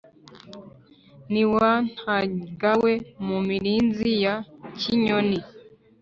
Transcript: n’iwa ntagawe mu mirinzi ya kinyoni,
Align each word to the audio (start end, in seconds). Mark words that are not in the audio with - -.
n’iwa 1.31 1.71
ntagawe 1.95 2.93
mu 3.27 3.37
mirinzi 3.47 4.09
ya 4.23 4.35
kinyoni, 4.79 5.39